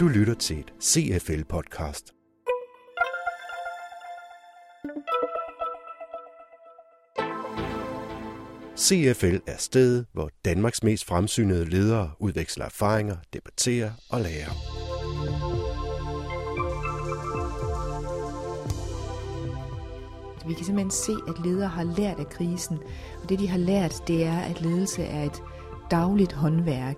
Du 0.00 0.08
lytter 0.08 0.34
til 0.34 0.58
et 0.58 0.72
CFL-podcast. 0.82 2.14
CFL 8.76 9.36
er 9.46 9.56
stedet, 9.58 10.06
hvor 10.12 10.30
Danmarks 10.44 10.82
mest 10.82 11.04
fremsynede 11.04 11.64
ledere 11.64 12.10
udveksler 12.18 12.64
erfaringer, 12.64 13.16
debatterer 13.32 13.90
og 14.10 14.20
lærer. 14.20 14.50
Vi 20.48 20.54
kan 20.54 20.64
simpelthen 20.64 20.90
se, 20.90 21.12
at 21.28 21.34
ledere 21.44 21.68
har 21.68 21.84
lært 21.84 22.18
af 22.18 22.28
krisen. 22.28 22.78
Og 23.22 23.28
det, 23.28 23.38
de 23.38 23.48
har 23.48 23.58
lært, 23.58 24.02
det 24.06 24.24
er, 24.24 24.38
at 24.38 24.60
ledelse 24.60 25.02
er 25.02 25.24
et 25.24 25.42
dagligt 25.90 26.32
håndværk. 26.32 26.96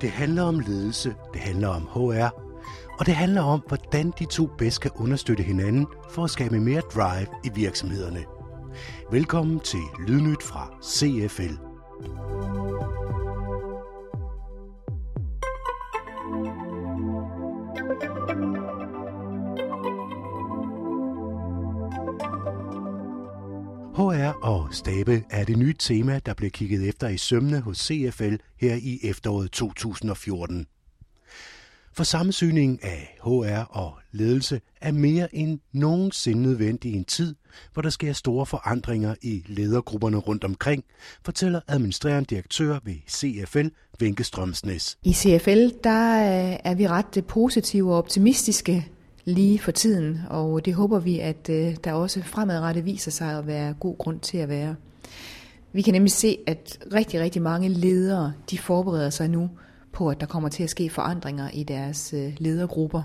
Det 0.00 0.10
handler 0.10 0.42
om 0.42 0.60
ledelse, 0.60 1.14
det 1.32 1.40
handler 1.40 1.68
om 1.68 1.82
HR, 1.82 2.28
og 2.98 3.06
det 3.06 3.14
handler 3.14 3.42
om, 3.42 3.62
hvordan 3.68 4.12
de 4.18 4.24
to 4.24 4.46
bedst 4.58 4.80
kan 4.80 4.90
understøtte 4.94 5.42
hinanden 5.42 5.86
for 6.10 6.24
at 6.24 6.30
skabe 6.30 6.60
mere 6.60 6.80
drive 6.80 7.26
i 7.44 7.50
virksomhederne. 7.54 8.24
Velkommen 9.10 9.60
til 9.60 9.80
Lydnyt 10.06 10.42
fra 10.42 10.74
CFL. 10.84 11.54
Og 24.46 24.68
stabe 24.70 25.24
er 25.30 25.44
det 25.44 25.58
nye 25.58 25.74
tema, 25.78 26.20
der 26.26 26.34
blev 26.34 26.50
kigget 26.50 26.88
efter 26.88 27.08
i 27.08 27.16
sømne 27.18 27.60
hos 27.60 27.78
CFL 27.78 28.34
her 28.60 28.74
i 28.74 29.00
efteråret 29.02 29.50
2014. 29.50 30.66
For 31.92 32.04
sammensyning 32.04 32.84
af 32.84 33.16
HR 33.22 33.76
og 33.76 33.92
ledelse 34.12 34.60
er 34.80 34.92
mere 34.92 35.34
end 35.34 35.58
nogensinde 35.72 36.42
nødvendig 36.42 36.92
i 36.92 36.96
en 36.96 37.04
tid, 37.04 37.34
hvor 37.72 37.82
der 37.82 37.90
sker 37.90 38.12
store 38.12 38.46
forandringer 38.46 39.14
i 39.22 39.44
ledergrupperne 39.46 40.16
rundt 40.16 40.44
omkring, 40.44 40.84
fortæller 41.24 41.60
administrerende 41.68 42.34
direktør 42.34 42.78
ved 42.84 42.96
CFL, 43.10 43.68
Vinke 44.00 44.24
Strømsnes. 44.24 44.98
I 45.02 45.12
CFL 45.12 45.68
der 45.84 46.16
øh, 46.16 46.58
er 46.64 46.74
vi 46.74 46.88
ret 46.88 47.16
øh, 47.16 47.22
positive 47.24 47.92
og 47.92 47.98
optimistiske 47.98 48.88
lige 49.26 49.58
for 49.58 49.70
tiden, 49.70 50.20
og 50.30 50.64
det 50.64 50.74
håber 50.74 50.98
vi, 50.98 51.20
at 51.20 51.48
øh, 51.50 51.76
der 51.84 51.92
også 51.92 52.22
fremadrettet 52.22 52.84
viser 52.84 53.10
sig 53.10 53.38
at 53.38 53.46
være 53.46 53.74
god 53.74 53.98
grund 53.98 54.20
til 54.20 54.38
at 54.38 54.48
være. 54.48 54.74
Vi 55.72 55.82
kan 55.82 55.94
nemlig 55.94 56.12
se, 56.12 56.38
at 56.46 56.78
rigtig, 56.94 57.20
rigtig 57.20 57.42
mange 57.42 57.68
ledere, 57.68 58.32
de 58.50 58.58
forbereder 58.58 59.10
sig 59.10 59.30
nu 59.30 59.50
på, 59.92 60.08
at 60.10 60.20
der 60.20 60.26
kommer 60.26 60.48
til 60.48 60.62
at 60.62 60.70
ske 60.70 60.90
forandringer 60.90 61.50
i 61.50 61.62
deres 61.62 62.14
øh, 62.16 62.32
ledergrupper. 62.38 63.02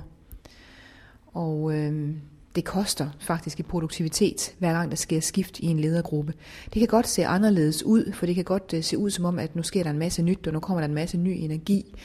Og 1.33 1.73
øh, 1.73 2.15
det 2.55 2.65
koster 2.65 3.09
faktisk 3.19 3.59
i 3.59 3.63
produktivitet, 3.63 4.55
hver 4.59 4.73
gang 4.73 4.89
der 4.89 4.97
sker 4.97 5.19
skift 5.19 5.59
i 5.59 5.65
en 5.65 5.79
ledergruppe. 5.79 6.33
Det 6.73 6.79
kan 6.79 6.87
godt 6.87 7.07
se 7.07 7.25
anderledes 7.25 7.83
ud, 7.83 8.11
for 8.13 8.25
det 8.25 8.35
kan 8.35 8.43
godt 8.43 8.73
øh, 8.73 8.83
se 8.83 8.97
ud 8.97 9.09
som 9.09 9.25
om, 9.25 9.39
at 9.39 9.55
nu 9.55 9.63
sker 9.63 9.83
der 9.83 9.89
en 9.89 9.99
masse 9.99 10.21
nyt, 10.21 10.47
og 10.47 10.53
nu 10.53 10.59
kommer 10.59 10.81
der 10.81 10.87
en 10.87 10.95
masse 10.95 11.17
ny 11.17 11.29
energi. 11.29 11.95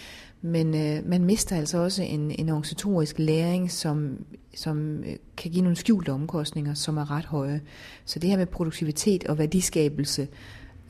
Men 0.46 0.74
øh, 0.74 1.08
man 1.08 1.24
mister 1.24 1.56
altså 1.56 1.78
også 1.78 2.02
en, 2.02 2.30
en 2.30 2.48
organisatorisk 2.48 3.18
læring, 3.18 3.72
som, 3.72 4.24
som 4.54 4.98
øh, 5.04 5.16
kan 5.36 5.50
give 5.50 5.62
nogle 5.62 5.76
skjulte 5.76 6.12
omkostninger, 6.12 6.74
som 6.74 6.96
er 6.96 7.10
ret 7.10 7.24
høje. 7.24 7.60
Så 8.04 8.18
det 8.18 8.30
her 8.30 8.36
med 8.36 8.46
produktivitet 8.46 9.24
og 9.24 9.38
værdiskabelse, 9.38 10.28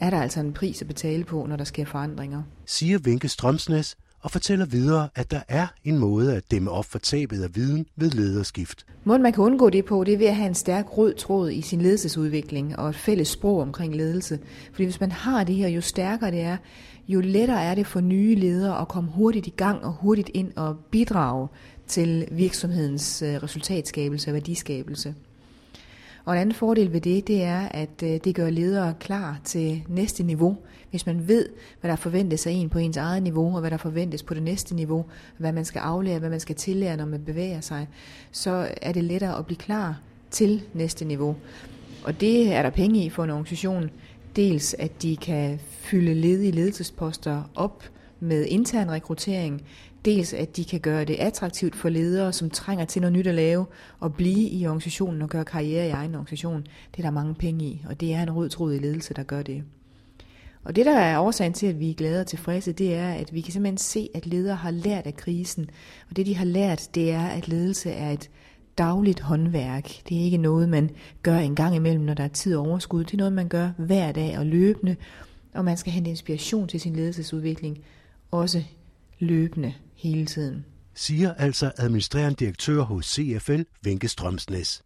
er 0.01 0.11
der 0.11 0.21
altså 0.21 0.41
en 0.41 0.53
pris 0.53 0.83
at 0.83 0.89
betale 0.89 1.25
på, 1.25 1.47
når 1.47 1.57
der 1.57 1.65
sker 1.65 1.85
forandringer. 1.85 2.43
Siger 2.67 2.99
Vinke 2.99 3.29
Strømsnes 3.29 3.97
og 4.21 4.31
fortæller 4.31 4.67
videre, 4.67 5.09
at 5.15 5.31
der 5.31 5.41
er 5.49 5.67
en 5.85 5.99
måde 5.99 6.37
at 6.37 6.51
dæmme 6.51 6.71
op 6.71 6.85
for 6.85 6.99
tabet 6.99 7.43
af 7.43 7.57
viden 7.57 7.87
ved 7.97 8.11
lederskift. 8.11 8.87
Måden 9.05 9.23
man 9.23 9.33
kan 9.33 9.45
undgå 9.45 9.71
det 9.71 9.85
på, 9.85 10.05
det 10.05 10.15
er 10.15 10.19
ved 10.19 10.27
at 10.27 10.37
have 10.37 10.49
en 10.49 10.55
stærk 10.55 10.87
rød 10.99 11.15
tråd 11.15 11.51
i 11.51 11.63
sin 11.63 11.81
ledelsesudvikling 11.81 12.79
og 12.79 12.89
et 12.89 12.97
fælles 12.97 13.29
sprog 13.29 13.61
omkring 13.61 13.97
ledelse. 13.97 14.39
Fordi 14.73 14.85
hvis 14.85 15.01
man 15.01 15.13
har 15.13 15.45
det 15.45 15.55
her, 15.55 15.69
jo 15.69 15.81
stærkere 15.81 16.31
det 16.31 16.41
er, 16.41 16.57
jo 17.09 17.21
lettere 17.21 17.63
er 17.63 17.75
det 17.75 17.87
for 17.87 18.01
nye 18.01 18.35
ledere 18.35 18.81
at 18.81 18.89
komme 18.89 19.11
hurtigt 19.11 19.47
i 19.47 19.53
gang 19.57 19.85
og 19.85 19.93
hurtigt 19.93 20.31
ind 20.35 20.53
og 20.57 20.77
bidrage 20.91 21.49
til 21.87 22.29
virksomhedens 22.31 23.23
øh, 23.23 23.43
resultatskabelse 23.43 24.31
og 24.31 24.35
værdiskabelse. 24.35 25.15
Og 26.27 26.35
en 26.35 26.41
anden 26.41 26.55
fordel 26.55 26.93
ved 26.93 27.01
det, 27.01 27.27
det 27.27 27.43
er, 27.43 27.69
at 27.69 28.03
øh, 28.03 28.21
det 28.25 28.35
gør 28.35 28.51
ledere 28.51 28.95
klar 29.01 29.41
til 29.45 29.83
næste 29.89 30.23
niveau. 30.23 30.57
Hvis 30.91 31.07
man 31.07 31.29
ved, 31.29 31.49
hvad 31.81 31.91
der 31.91 31.97
forventes 31.97 32.47
af 32.47 32.51
en 32.51 32.69
på 32.69 32.79
ens 32.79 32.97
eget 32.97 33.23
niveau, 33.23 33.55
og 33.55 33.61
hvad 33.61 33.71
der 33.71 33.77
forventes 33.77 34.23
på 34.23 34.35
det 34.35 34.43
næste 34.43 34.75
niveau, 34.75 35.05
hvad 35.39 35.53
man 35.53 35.65
skal 35.65 35.79
aflære, 35.79 36.19
hvad 36.19 36.31
man 36.31 36.41
skal 36.41 36.57
tillære, 36.57 36.97
når 36.97 37.07
man 37.07 37.25
bevæger 37.25 37.61
sig, 37.61 37.89
så 38.31 38.69
er 38.83 38.93
det 38.93 39.05
lettere 39.05 39.39
at 39.39 39.47
blive 39.47 39.59
klar 39.59 40.01
til 40.31 40.63
næste 40.75 41.05
niveau. 41.05 41.37
Og 42.05 42.21
det 42.21 42.53
er 42.53 42.63
der 42.63 42.71
penge 42.71 43.05
i 43.05 43.11
for 43.11 43.25
en 43.25 43.31
organisation. 43.31 43.91
Dels 44.37 44.75
at 44.75 45.03
de 45.03 45.17
kan 45.17 45.61
fylde 45.61 46.15
ledige 46.15 46.53
ledelsesposter 46.53 47.43
op 47.55 47.85
med 48.21 48.47
intern 48.47 48.91
rekruttering, 48.91 49.63
dels 50.07 50.33
at 50.33 50.57
de 50.57 50.65
kan 50.65 50.81
gøre 50.81 51.05
det 51.05 51.15
attraktivt 51.15 51.77
for 51.77 51.89
ledere, 51.89 52.33
som 52.33 52.51
trænger 52.51 52.85
til 52.85 53.03
noget 53.03 53.13
nyt 53.13 53.27
at 53.27 53.35
lave, 53.35 53.67
og 54.01 54.15
blive 54.15 54.49
i 54.49 54.67
organisationen 54.67 55.23
og 55.23 55.29
gøre 55.29 55.45
karriere 55.45 55.87
i 55.87 55.91
egen 55.91 56.15
organisation. 56.15 56.61
Det 56.63 56.99
er 56.99 57.03
der 57.03 57.11
mange 57.11 57.35
penge 57.35 57.65
i, 57.65 57.85
og 57.89 58.01
det 58.01 58.15
er 58.15 58.23
en 58.23 58.31
rød 58.31 58.49
tråd 58.49 58.75
i 58.75 58.79
ledelse, 58.79 59.15
der 59.15 59.23
gør 59.23 59.43
det. 59.43 59.63
Og 60.65 60.77
det, 60.77 60.87
der 60.87 60.99
er 60.99 61.19
årsagen 61.19 61.53
til, 61.53 61.67
at 61.67 61.81
vi 61.81 61.91
er 61.91 61.95
glade 61.95 62.21
og 62.21 62.27
tilfredse, 62.27 62.73
det 62.73 62.95
er, 62.95 63.11
at 63.11 63.35
vi 63.35 63.41
kan 63.41 63.53
simpelthen 63.53 63.79
se, 63.79 64.09
at 64.15 64.27
ledere 64.27 64.57
har 64.57 64.71
lært 64.71 65.07
af 65.07 65.17
krisen. 65.17 65.71
Og 66.11 66.17
det, 66.17 66.27
de 66.27 66.37
har 66.37 66.45
lært, 66.45 66.89
det 66.95 67.13
er, 67.13 67.27
at 67.27 67.49
ledelse 67.49 67.91
er 67.91 68.11
et 68.11 68.31
dagligt 68.79 69.21
håndværk. 69.21 69.85
Det 70.09 70.21
er 70.21 70.25
ikke 70.25 70.37
noget, 70.37 70.69
man 70.69 70.91
gør 71.23 71.39
en 71.39 71.55
gang 71.55 71.77
imellem, 71.77 72.05
når 72.05 72.15
der 72.15 72.25
er 72.25 72.29
tid 72.29 72.57
og 72.57 72.67
overskud. 72.67 73.05
Det 73.05 73.13
er 73.13 73.19
noget, 73.19 73.33
man 73.33 73.49
gør 73.49 73.71
hver 73.79 74.13
dag 74.13 74.39
og 74.39 74.47
løbende. 74.47 74.97
Og 75.55 75.65
man 75.65 75.77
skal 75.77 75.93
hente 75.93 76.11
inspiration 76.11 76.69
til 76.69 76.81
sin 76.81 76.97
ledelsesudvikling, 76.97 77.79
også 78.31 78.63
løbende 79.19 79.75
hele 79.95 80.27
tiden. 80.27 80.65
Siger 80.95 81.35
altså 81.35 81.73
administrerende 81.77 82.37
direktør 82.37 82.81
hos 82.81 83.07
CFL, 83.07 83.63
Vinke 83.83 84.09
Strømsnes. 84.09 84.83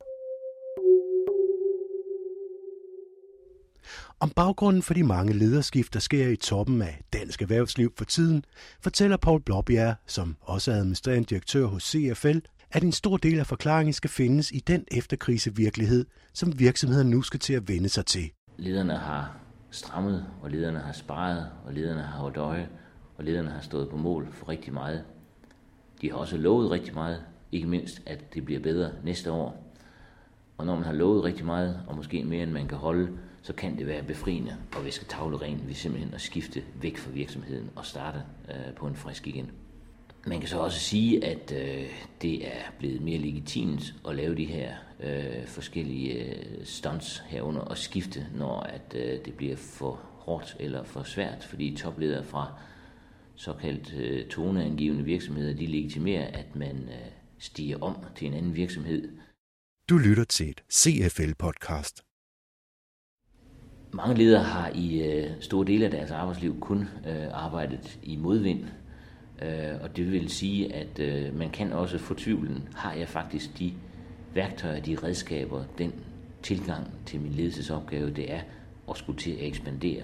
Om 4.20 4.30
baggrunden 4.30 4.82
for 4.82 4.94
de 4.94 5.02
mange 5.02 5.32
lederskift, 5.32 5.94
der 5.94 6.00
sker 6.00 6.28
i 6.28 6.36
toppen 6.36 6.82
af 6.82 7.02
dansk 7.12 7.42
erhvervsliv 7.42 7.92
for 7.96 8.04
tiden, 8.04 8.44
fortæller 8.80 9.16
Paul 9.16 9.42
Blåbjerg, 9.42 9.94
som 10.06 10.36
også 10.40 10.72
er 10.72 10.76
administrerende 10.76 11.26
direktør 11.26 11.66
hos 11.66 11.82
CFL, 11.82 12.38
at 12.70 12.82
en 12.82 12.92
stor 12.92 13.16
del 13.16 13.38
af 13.38 13.46
forklaringen 13.46 13.92
skal 13.92 14.10
findes 14.10 14.50
i 14.50 14.58
den 14.58 14.84
efterkrisevirkelighed, 14.90 16.06
som 16.34 16.58
virksomheden 16.58 17.10
nu 17.10 17.22
skal 17.22 17.40
til 17.40 17.52
at 17.52 17.68
vende 17.68 17.88
sig 17.88 18.06
til. 18.06 18.30
Lederne 18.56 18.96
har 18.96 19.36
strammet, 19.70 20.26
og 20.42 20.50
lederne 20.50 20.78
har 20.78 20.92
sparet, 20.92 21.46
og 21.64 21.74
lederne 21.74 22.02
har 22.02 22.18
holdt 22.18 22.36
øje, 22.36 22.68
og 23.20 23.26
lederne 23.26 23.50
har 23.50 23.60
stået 23.60 23.88
på 23.88 23.96
mål 23.96 24.28
for 24.32 24.48
rigtig 24.48 24.72
meget. 24.72 25.04
De 26.02 26.10
har 26.10 26.16
også 26.16 26.36
lovet 26.36 26.70
rigtig 26.70 26.94
meget, 26.94 27.22
ikke 27.52 27.68
mindst 27.68 28.02
at 28.06 28.34
det 28.34 28.44
bliver 28.44 28.60
bedre 28.60 28.90
næste 29.04 29.32
år. 29.32 29.72
Og 30.58 30.66
når 30.66 30.74
man 30.74 30.84
har 30.84 30.92
lovet 30.92 31.24
rigtig 31.24 31.46
meget, 31.46 31.80
og 31.86 31.96
måske 31.96 32.24
mere 32.24 32.42
end 32.42 32.50
man 32.50 32.68
kan 32.68 32.78
holde, 32.78 33.08
så 33.42 33.52
kan 33.52 33.78
det 33.78 33.86
være 33.86 34.02
befriende 34.02 34.56
at 34.76 34.84
viske 34.84 35.04
tavleren 35.04 35.62
ved 35.66 35.74
simpelthen 35.74 36.14
at 36.14 36.20
skifte 36.20 36.62
væk 36.82 36.98
fra 36.98 37.10
virksomheden 37.10 37.70
og 37.76 37.86
starte 37.86 38.22
øh, 38.48 38.74
på 38.74 38.86
en 38.86 38.96
frisk 38.96 39.26
igen. 39.26 39.50
Man 40.26 40.40
kan 40.40 40.48
så 40.48 40.58
også 40.58 40.80
sige, 40.80 41.24
at 41.24 41.52
øh, 41.52 41.90
det 42.22 42.46
er 42.46 42.62
blevet 42.78 43.00
mere 43.00 43.18
legitimt 43.18 43.94
at 44.08 44.14
lave 44.14 44.36
de 44.36 44.44
her 44.44 44.74
øh, 45.00 45.46
forskellige 45.46 46.12
øh, 46.12 46.64
stunts 46.64 47.22
herunder 47.26 47.60
og 47.60 47.78
skifte, 47.78 48.26
når 48.34 48.60
at 48.60 48.94
øh, 48.94 49.24
det 49.24 49.34
bliver 49.34 49.56
for 49.56 50.00
hårdt 50.18 50.56
eller 50.58 50.84
for 50.84 51.02
svært, 51.02 51.44
fordi 51.44 51.76
topledere 51.76 52.24
fra 52.24 52.52
såkaldt 53.40 53.94
øh, 53.94 54.26
toneangivende 54.26 55.04
virksomheder, 55.04 55.54
de 55.54 55.66
legitimerer, 55.66 56.26
at 56.26 56.56
man 56.56 56.76
øh, 56.76 57.10
stiger 57.38 57.82
om 57.82 57.96
til 58.16 58.26
en 58.26 58.34
anden 58.34 58.56
virksomhed. 58.56 59.08
Du 59.88 59.98
lytter 59.98 60.24
til 60.24 60.50
et 60.50 60.62
CFL-podcast. 60.72 62.04
Mange 63.92 64.14
ledere 64.14 64.44
har 64.44 64.70
i 64.74 65.02
øh, 65.02 65.30
store 65.40 65.66
dele 65.66 65.84
af 65.84 65.90
deres 65.90 66.10
arbejdsliv 66.10 66.60
kun 66.60 66.80
øh, 66.80 67.26
arbejdet 67.32 67.98
i 68.02 68.16
modvind, 68.16 68.64
øh, 69.42 69.82
og 69.82 69.96
det 69.96 70.12
vil 70.12 70.28
sige, 70.28 70.74
at 70.74 70.98
øh, 70.98 71.36
man 71.36 71.50
kan 71.50 71.72
også 71.72 71.98
få 71.98 72.14
tvivlen, 72.14 72.68
har 72.74 72.92
jeg 72.92 73.08
faktisk 73.08 73.58
de 73.58 73.72
værktøjer, 74.34 74.80
de 74.80 74.96
redskaber, 75.02 75.64
den 75.78 75.92
tilgang 76.42 76.86
til 77.06 77.20
min 77.20 77.32
ledelsesopgave, 77.32 78.10
det 78.10 78.32
er 78.32 78.40
at 78.90 78.96
skulle 78.96 79.18
til 79.18 79.30
at 79.30 79.46
ekspandere. 79.46 80.02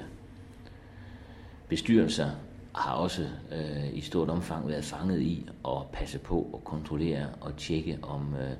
Bestyrelser 1.68 2.30
har 2.76 2.92
også 2.92 3.22
øh, 3.52 3.94
i 3.96 4.00
stort 4.00 4.30
omfang 4.30 4.68
været 4.68 4.84
fanget 4.84 5.20
i 5.20 5.48
at 5.68 5.82
passe 5.92 6.18
på 6.18 6.50
og 6.52 6.64
kontrollere 6.64 7.26
og 7.40 7.56
tjekke, 7.56 7.98
om 8.02 8.34
øh, 8.34 8.50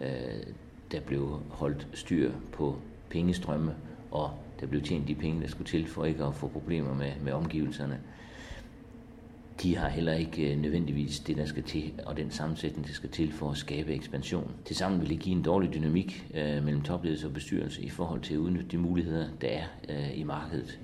øh, 0.00 0.42
der 0.92 1.00
blev 1.00 1.40
holdt 1.50 1.86
styr 1.94 2.32
på 2.52 2.76
pengestrømme, 3.10 3.74
og 4.10 4.30
der 4.60 4.66
blev 4.66 4.82
tjent 4.82 5.08
de 5.08 5.14
penge, 5.14 5.42
der 5.42 5.48
skulle 5.48 5.68
til 5.68 5.86
for 5.86 6.04
ikke 6.04 6.24
at 6.24 6.34
få 6.34 6.48
problemer 6.48 6.94
med, 6.94 7.12
med 7.22 7.32
omgivelserne. 7.32 8.00
de 9.62 9.76
har 9.76 9.88
heller 9.88 10.12
ikke 10.12 10.52
øh, 10.52 10.58
nødvendigvis 10.58 11.20
det, 11.20 11.36
der 11.36 11.46
skal 11.46 11.62
til, 11.62 11.92
og 12.06 12.16
den 12.16 12.30
sammensætning, 12.30 12.86
der 12.86 12.92
skal 12.92 13.10
til 13.10 13.32
for 13.32 13.50
at 13.50 13.56
skabe 13.56 13.94
ekspansion. 13.94 14.52
Tilsammen 14.64 15.00
vil 15.00 15.10
det 15.10 15.18
give 15.18 15.36
en 15.36 15.42
dårlig 15.42 15.74
dynamik 15.74 16.26
øh, 16.34 16.64
mellem 16.64 16.82
topledelse 16.82 17.26
og 17.26 17.32
bestyrelse 17.32 17.82
i 17.82 17.88
forhold 17.88 18.20
til 18.20 18.34
at 18.34 18.38
udnytte 18.38 18.68
de 18.68 18.78
muligheder, 18.78 19.28
der 19.40 19.48
er 19.48 19.64
øh, 19.88 20.18
i 20.18 20.22
markedet. 20.22 20.80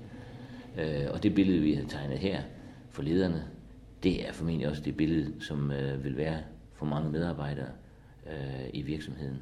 Øh, 0.77 1.05
og 1.11 1.23
det 1.23 1.35
billede, 1.35 1.59
vi 1.59 1.73
har 1.73 1.83
tegnet 1.87 2.17
her 2.17 2.41
for 2.93 3.03
lederne, 3.03 3.47
det 4.03 4.27
er 4.27 4.33
formentlig 4.33 4.69
også 4.69 4.81
det 4.81 4.97
billede, 4.97 5.33
som 5.39 5.71
øh, 5.71 6.03
vil 6.03 6.17
være 6.17 6.39
for 6.73 6.85
mange 6.85 7.11
medarbejdere 7.11 7.69
øh, 8.27 8.69
i 8.73 8.81
virksomheden. 8.81 9.41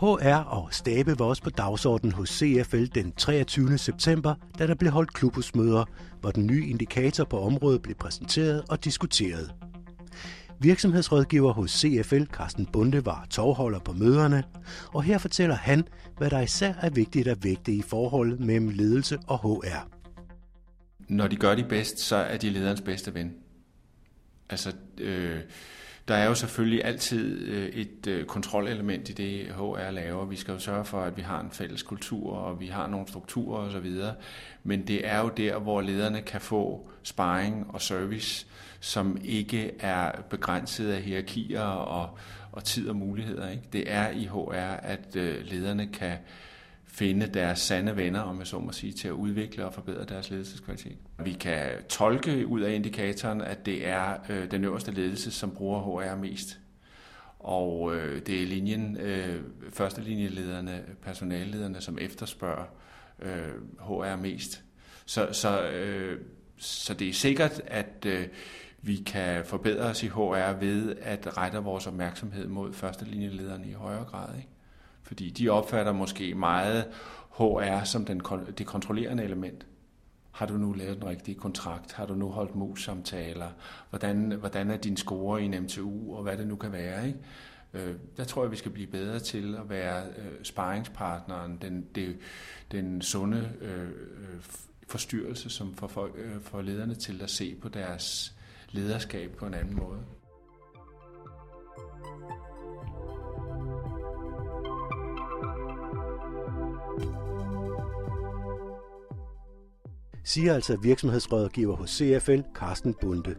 HR 0.00 0.44
og 0.44 0.74
Stabe 0.74 1.18
var 1.18 1.24
også 1.24 1.42
på 1.42 1.50
dagsordenen 1.50 2.12
hos 2.12 2.28
CFL 2.28 2.84
den 2.84 3.12
23. 3.12 3.78
september, 3.78 4.34
da 4.58 4.66
der 4.66 4.74
blev 4.74 4.90
holdt 4.92 5.14
klubhusmøder, 5.14 5.84
hvor 6.20 6.30
den 6.30 6.46
nye 6.46 6.66
indikator 6.66 7.24
på 7.24 7.40
området 7.40 7.82
blev 7.82 7.94
præsenteret 7.94 8.64
og 8.68 8.84
diskuteret. 8.84 9.54
Virksomhedsrådgiver 10.60 11.52
hos 11.52 11.70
CFL, 11.70 12.24
Carsten 12.24 12.66
Bunde, 12.66 13.06
var 13.06 13.26
tovholder 13.30 13.78
på 13.78 13.92
møderne, 13.92 14.44
og 14.94 15.02
her 15.02 15.18
fortæller 15.18 15.54
han, 15.56 15.88
hvad 16.16 16.30
der 16.30 16.40
især 16.40 16.74
er 16.74 16.90
vigtigt 16.90 17.28
at 17.28 17.44
vægte 17.44 17.72
i 17.72 17.82
forholdet 17.82 18.40
mellem 18.40 18.68
ledelse 18.68 19.18
og 19.26 19.38
HR. 19.38 19.88
Når 21.08 21.26
de 21.26 21.36
gør 21.36 21.54
det 21.54 21.68
bedst, 21.68 21.98
så 21.98 22.16
er 22.16 22.36
de 22.36 22.50
lederens 22.50 22.80
bedste 22.80 23.14
ven. 23.14 23.34
Altså, 24.50 24.72
øh, 24.98 25.40
der 26.08 26.14
er 26.14 26.26
jo 26.26 26.34
selvfølgelig 26.34 26.84
altid 26.84 27.48
øh, 27.48 27.68
et 27.68 28.06
øh, 28.06 28.24
kontrolelement 28.24 29.08
i 29.08 29.12
det, 29.12 29.54
HR 29.54 29.90
laver. 29.90 30.24
Vi 30.24 30.36
skal 30.36 30.52
jo 30.52 30.58
sørge 30.58 30.84
for, 30.84 31.00
at 31.00 31.16
vi 31.16 31.22
har 31.22 31.40
en 31.40 31.50
fælles 31.50 31.82
kultur, 31.82 32.36
og 32.36 32.60
vi 32.60 32.66
har 32.66 32.86
nogle 32.86 33.08
strukturer 33.08 33.68
osv. 33.68 33.92
Men 34.64 34.86
det 34.86 35.06
er 35.06 35.20
jo 35.20 35.28
der, 35.28 35.58
hvor 35.58 35.80
lederne 35.80 36.22
kan 36.22 36.40
få 36.40 36.90
sparring 37.02 37.66
og 37.68 37.82
service, 37.82 38.46
som 38.80 39.18
ikke 39.24 39.72
er 39.80 40.12
begrænset 40.30 40.90
af 40.90 41.02
hierarkier 41.02 41.62
og, 41.62 42.18
og 42.52 42.64
tid 42.64 42.88
og 42.88 42.96
muligheder. 42.96 43.50
Ikke? 43.50 43.62
Det 43.72 43.92
er 43.92 44.10
i 44.10 44.24
HR, 44.24 44.76
at 44.82 45.16
øh, 45.16 45.44
lederne 45.44 45.86
kan 45.86 46.12
finde 46.98 47.26
deres 47.26 47.58
sande 47.58 47.96
venner, 47.96 48.20
om 48.20 48.38
jeg 48.38 48.46
så 48.46 48.58
må 48.58 48.72
sige, 48.72 48.92
til 48.92 49.08
at 49.08 49.12
udvikle 49.12 49.64
og 49.64 49.74
forbedre 49.74 50.04
deres 50.04 50.30
ledelseskvalitet. 50.30 50.96
Vi 51.24 51.32
kan 51.32 51.70
tolke 51.88 52.46
ud 52.46 52.60
af 52.60 52.74
indikatoren, 52.74 53.40
at 53.40 53.66
det 53.66 53.86
er 53.88 54.14
øh, 54.28 54.50
den 54.50 54.64
øverste 54.64 54.90
ledelse, 54.90 55.30
som 55.30 55.50
bruger 55.50 55.80
HR 55.80 56.16
mest. 56.16 56.60
Og 57.38 57.96
øh, 57.96 58.26
det 58.26 58.42
er 58.42 58.46
linjen, 58.46 58.96
øh, 58.96 59.42
førstelinjelederne, 59.72 60.82
personallederne, 61.02 61.80
som 61.80 61.98
efterspørger 62.00 62.64
øh, 63.22 63.54
HR 63.80 64.16
mest. 64.16 64.62
Så, 65.06 65.28
så, 65.32 65.62
øh, 65.70 66.20
så 66.56 66.94
det 66.94 67.08
er 67.08 67.12
sikkert, 67.12 67.60
at 67.66 68.06
øh, 68.06 68.26
vi 68.82 68.96
kan 68.96 69.44
forbedre 69.44 69.84
os 69.84 70.02
i 70.02 70.06
HR 70.06 70.58
ved 70.60 70.96
at 71.00 71.36
rette 71.36 71.58
vores 71.58 71.86
opmærksomhed 71.86 72.48
mod 72.48 72.72
førstelinjelederne 72.72 73.68
i 73.68 73.72
højere 73.72 74.04
grad. 74.04 74.36
Ikke? 74.36 74.48
Fordi 75.08 75.30
de 75.30 75.48
opfatter 75.48 75.92
måske 75.92 76.34
meget 76.34 76.84
HR 77.30 77.84
som 77.84 78.04
den, 78.04 78.22
det 78.58 78.66
kontrollerende 78.66 79.24
element. 79.24 79.66
Har 80.30 80.46
du 80.46 80.54
nu 80.54 80.72
lavet 80.72 80.96
den 80.96 81.06
rigtige 81.06 81.34
kontrakt? 81.34 81.92
Har 81.92 82.06
du 82.06 82.14
nu 82.14 82.28
holdt 82.28 82.54
mus-samtaler? 82.54 83.48
Hvordan, 83.90 84.32
hvordan 84.32 84.70
er 84.70 84.76
din 84.76 84.96
score 84.96 85.42
i 85.42 85.44
en 85.44 85.62
MTU, 85.62 86.14
og 86.16 86.22
hvad 86.22 86.36
det 86.36 86.46
nu 86.46 86.56
kan 86.56 86.72
være? 86.72 87.06
Ikke? 87.06 87.18
Øh, 87.74 87.94
der 88.16 88.24
tror 88.24 88.42
jeg, 88.42 88.50
vi 88.50 88.56
skal 88.56 88.70
blive 88.70 88.86
bedre 88.86 89.18
til 89.18 89.54
at 89.54 89.70
være 89.70 90.06
øh, 90.06 90.44
sparringspartneren, 90.44 91.58
den, 91.62 91.86
det, 91.94 92.16
den 92.72 93.02
sunde 93.02 93.50
øh, 93.60 93.82
øh 93.82 94.42
forstyrrelse, 94.88 95.50
som 95.50 95.74
får, 95.74 95.86
folk, 95.86 96.14
øh, 96.16 96.40
får 96.42 96.62
lederne 96.62 96.94
til 96.94 97.22
at 97.22 97.30
se 97.30 97.54
på 97.54 97.68
deres 97.68 98.34
lederskab 98.70 99.30
på 99.30 99.46
en 99.46 99.54
anden 99.54 99.76
måde. 99.76 100.00
Siger 110.28 110.54
altså 110.54 110.76
virksomhedsrådgiver 110.76 111.76
hos 111.76 111.90
CFL, 111.90 112.40
Carsten 112.54 112.94
Bunde. 113.00 113.34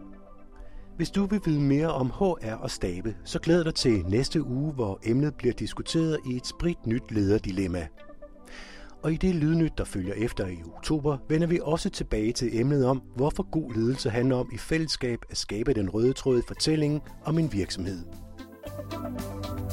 Hvis 0.95 1.09
du 1.09 1.25
vil 1.25 1.41
vide 1.45 1.61
mere 1.61 1.87
om 1.87 2.09
HR 2.09 2.55
og 2.59 2.71
stabe, 2.71 3.15
så 3.23 3.39
glæder 3.39 3.63
dig 3.63 3.75
til 3.75 4.05
næste 4.05 4.43
uge, 4.43 4.73
hvor 4.73 4.99
emnet 5.03 5.35
bliver 5.35 5.53
diskuteret 5.53 6.19
i 6.25 6.35
et 6.35 6.47
sprit 6.47 6.87
nyt 6.87 7.11
lederdilemma. 7.11 7.87
Og 9.03 9.13
i 9.13 9.17
det 9.17 9.35
lydnyt, 9.35 9.77
der 9.77 9.83
følger 9.83 10.13
efter 10.13 10.47
i 10.47 10.57
oktober, 10.75 11.17
vender 11.29 11.47
vi 11.47 11.59
også 11.63 11.89
tilbage 11.89 12.33
til 12.33 12.59
emnet 12.59 12.85
om, 12.85 13.01
hvorfor 13.15 13.49
god 13.51 13.73
ledelse 13.73 14.09
handler 14.09 14.35
om 14.35 14.49
i 14.53 14.57
fællesskab 14.57 15.19
at 15.29 15.37
skabe 15.37 15.73
den 15.73 15.89
røde 15.89 16.13
tråd 16.13 16.39
i 16.39 16.47
fortællingen 16.47 17.01
om 17.25 17.39
en 17.39 17.53
virksomhed. 17.53 17.99
thank 18.91 19.19
you 19.49 19.68